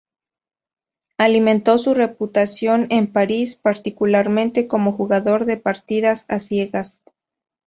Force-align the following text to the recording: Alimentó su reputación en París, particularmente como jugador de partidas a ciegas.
Alimentó 1.19 1.77
su 1.77 1.93
reputación 1.93 2.87
en 2.89 3.13
París, 3.13 3.55
particularmente 3.55 4.65
como 4.67 4.93
jugador 4.93 5.45
de 5.45 5.57
partidas 5.57 6.25
a 6.27 6.39
ciegas. 6.39 6.99